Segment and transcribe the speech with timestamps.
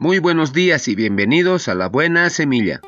[0.00, 2.80] Muy buenos días y bienvenidos a La Buena Semilla.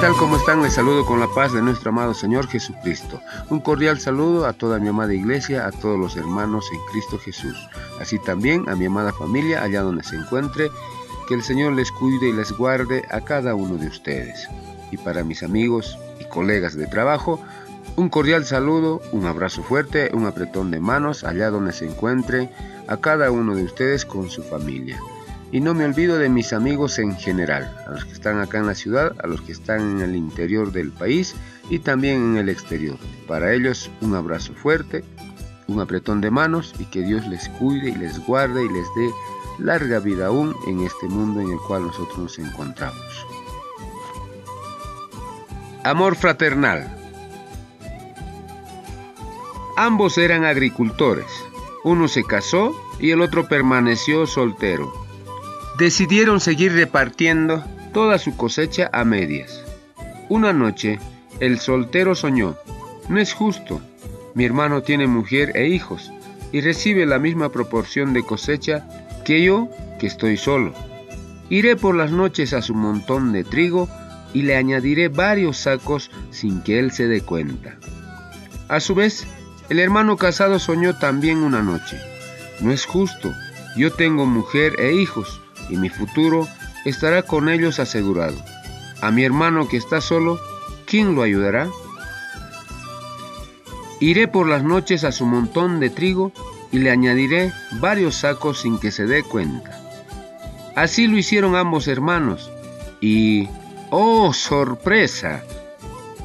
[0.00, 0.16] Tal?
[0.16, 0.62] ¿Cómo están?
[0.62, 3.20] Les saludo con la paz de nuestro amado Señor Jesucristo.
[3.50, 7.68] Un cordial saludo a toda mi amada iglesia, a todos los hermanos en Cristo Jesús.
[8.00, 10.70] Así también a mi amada familia allá donde se encuentre.
[11.28, 14.48] Que el Señor les cuide y les guarde a cada uno de ustedes.
[14.90, 17.38] Y para mis amigos y colegas de trabajo,
[17.96, 22.50] un cordial saludo, un abrazo fuerte, un apretón de manos allá donde se encuentre
[22.88, 24.98] a cada uno de ustedes con su familia.
[25.52, 28.66] Y no me olvido de mis amigos en general, a los que están acá en
[28.66, 31.34] la ciudad, a los que están en el interior del país
[31.68, 32.96] y también en el exterior.
[33.26, 35.04] Para ellos un abrazo fuerte,
[35.66, 39.10] un apretón de manos y que Dios les cuide y les guarde y les dé
[39.58, 43.26] larga vida aún en este mundo en el cual nosotros nos encontramos.
[45.82, 46.96] Amor fraternal.
[49.76, 51.26] Ambos eran agricultores.
[51.82, 54.99] Uno se casó y el otro permaneció soltero
[55.80, 57.64] decidieron seguir repartiendo
[57.94, 59.64] toda su cosecha a medias.
[60.28, 60.98] Una noche,
[61.40, 62.54] el soltero soñó,
[63.08, 63.80] no es justo,
[64.34, 66.12] mi hermano tiene mujer e hijos
[66.52, 68.86] y recibe la misma proporción de cosecha
[69.24, 70.74] que yo, que estoy solo.
[71.48, 73.88] Iré por las noches a su montón de trigo
[74.34, 77.78] y le añadiré varios sacos sin que él se dé cuenta.
[78.68, 79.26] A su vez,
[79.70, 81.98] el hermano casado soñó también una noche.
[82.60, 83.32] No es justo,
[83.78, 85.39] yo tengo mujer e hijos,
[85.70, 86.48] y mi futuro
[86.84, 88.36] estará con ellos asegurado.
[89.00, 90.38] A mi hermano que está solo,
[90.86, 91.68] ¿quién lo ayudará?
[94.00, 96.32] Iré por las noches a su montón de trigo
[96.72, 99.78] y le añadiré varios sacos sin que se dé cuenta.
[100.74, 102.50] Así lo hicieron ambos hermanos
[103.00, 103.48] y,
[103.90, 105.42] ¡oh, sorpresa!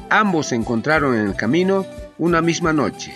[0.08, 1.84] Ambos se encontraron en el camino
[2.16, 3.14] una misma noche,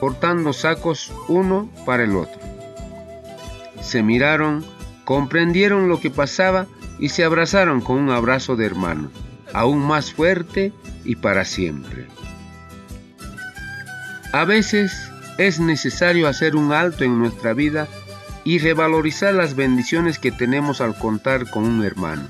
[0.00, 2.40] portando sacos uno para el otro.
[3.80, 4.64] Se miraron
[5.06, 6.66] comprendieron lo que pasaba
[6.98, 9.08] y se abrazaron con un abrazo de hermano,
[9.54, 10.72] aún más fuerte
[11.04, 12.08] y para siempre.
[14.32, 14.92] A veces
[15.38, 17.86] es necesario hacer un alto en nuestra vida
[18.42, 22.24] y revalorizar las bendiciones que tenemos al contar con un hermano.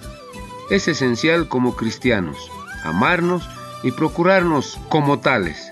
[0.68, 2.36] Es esencial como cristianos
[2.84, 3.48] amarnos
[3.82, 5.70] y procurarnos como tales.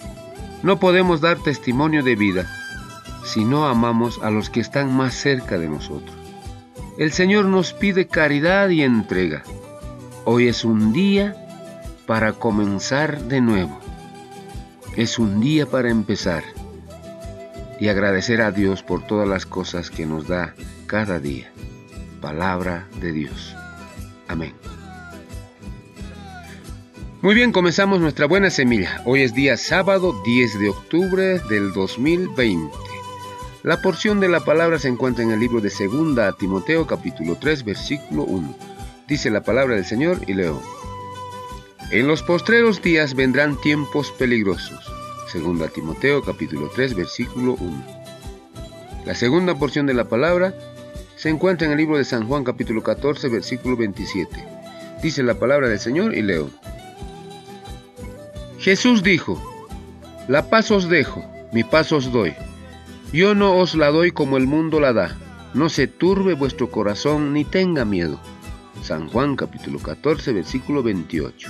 [0.62, 2.50] No podemos dar testimonio de vida
[3.24, 6.23] si no amamos a los que están más cerca de nosotros.
[6.96, 9.42] El Señor nos pide caridad y entrega.
[10.24, 11.34] Hoy es un día
[12.06, 13.80] para comenzar de nuevo.
[14.96, 16.44] Es un día para empezar
[17.80, 20.54] y agradecer a Dios por todas las cosas que nos da
[20.86, 21.50] cada día.
[22.20, 23.56] Palabra de Dios.
[24.28, 24.54] Amén.
[27.22, 29.02] Muy bien, comenzamos nuestra buena semilla.
[29.04, 32.93] Hoy es día sábado 10 de octubre del 2020.
[33.64, 37.38] La porción de la palabra se encuentra en el libro de Segunda a Timoteo capítulo
[37.40, 38.54] 3 versículo 1.
[39.08, 40.60] Dice la palabra del Señor y leo.
[41.90, 44.84] En los postreros días vendrán tiempos peligrosos.
[45.32, 47.84] Segunda Timoteo capítulo 3 versículo 1.
[49.06, 50.52] La segunda porción de la palabra
[51.16, 54.44] se encuentra en el libro de San Juan capítulo 14 versículo 27.
[55.02, 56.50] Dice la palabra del Señor y leo.
[58.58, 59.40] Jesús dijo,
[60.28, 62.34] La paz os dejo, mi paz os doy.
[63.14, 65.16] Yo no os la doy como el mundo la da.
[65.54, 68.18] No se turbe vuestro corazón ni tenga miedo.
[68.82, 71.48] San Juan capítulo 14 versículo 28.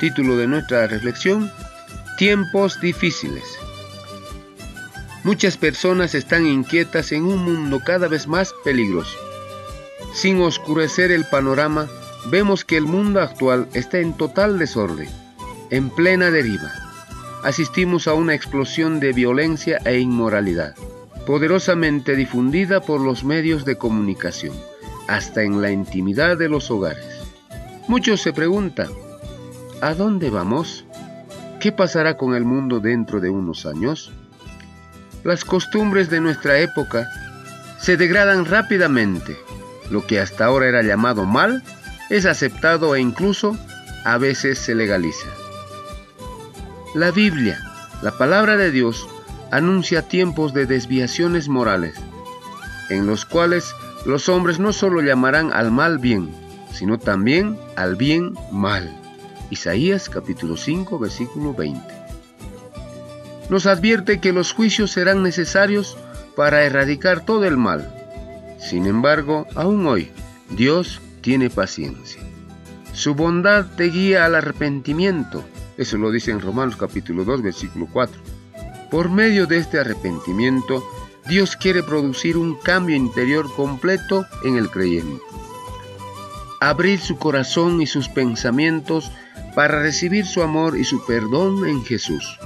[0.00, 1.52] Título de nuestra reflexión.
[2.16, 3.44] Tiempos difíciles.
[5.24, 9.18] Muchas personas están inquietas en un mundo cada vez más peligroso.
[10.14, 11.86] Sin oscurecer el panorama,
[12.30, 15.10] vemos que el mundo actual está en total desorden,
[15.68, 16.87] en plena deriva
[17.42, 20.74] asistimos a una explosión de violencia e inmoralidad,
[21.26, 24.54] poderosamente difundida por los medios de comunicación,
[25.06, 27.22] hasta en la intimidad de los hogares.
[27.86, 28.88] Muchos se preguntan,
[29.80, 30.84] ¿a dónde vamos?
[31.60, 34.12] ¿Qué pasará con el mundo dentro de unos años?
[35.24, 37.08] Las costumbres de nuestra época
[37.78, 39.36] se degradan rápidamente.
[39.90, 41.62] Lo que hasta ahora era llamado mal
[42.10, 43.56] es aceptado e incluso
[44.04, 45.28] a veces se legaliza.
[46.98, 47.60] La Biblia,
[48.02, 49.06] la palabra de Dios,
[49.52, 51.94] anuncia tiempos de desviaciones morales,
[52.90, 53.72] en los cuales
[54.04, 56.28] los hombres no solo llamarán al mal bien,
[56.72, 58.92] sino también al bien mal.
[59.48, 61.80] Isaías capítulo 5 versículo 20.
[63.48, 65.96] Nos advierte que los juicios serán necesarios
[66.34, 67.94] para erradicar todo el mal.
[68.58, 70.10] Sin embargo, aún hoy,
[70.50, 72.20] Dios tiene paciencia.
[72.92, 75.44] Su bondad te guía al arrepentimiento.
[75.78, 78.20] Eso lo dice en Romanos capítulo 2, versículo 4.
[78.90, 80.84] Por medio de este arrepentimiento,
[81.28, 85.22] Dios quiere producir un cambio interior completo en el creyente.
[86.60, 89.12] Abrir su corazón y sus pensamientos
[89.54, 92.40] para recibir su amor y su perdón en Jesús.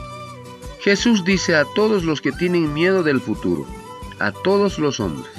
[0.81, 3.67] Jesús dice a todos los que tienen miedo del futuro,
[4.19, 5.33] a todos los hombres,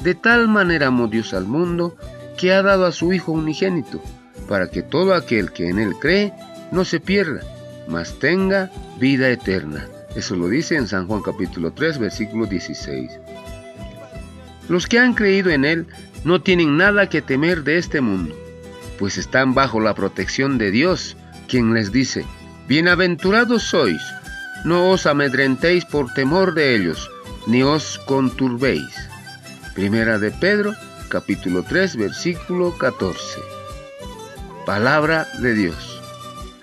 [0.00, 1.94] de tal manera amó Dios al mundo
[2.38, 4.00] que ha dado a su Hijo unigénito,
[4.48, 6.32] para que todo aquel que en él cree
[6.70, 7.42] no se pierda,
[7.88, 9.86] mas tenga vida eterna.
[10.14, 13.10] Eso lo dice en San Juan capítulo 3, versículo 16.
[14.68, 15.86] Los que han creído en Él
[16.24, 18.34] no tienen nada que temer de este mundo,
[18.98, 21.16] pues están bajo la protección de Dios,
[21.48, 22.24] quien les dice,
[22.66, 24.02] Bienaventurados sois,
[24.64, 27.10] no os amedrentéis por temor de ellos,
[27.46, 28.94] ni os conturbéis.
[29.74, 30.74] Primera de Pedro,
[31.08, 33.40] capítulo 3, versículo 14.
[34.66, 35.87] Palabra de Dios.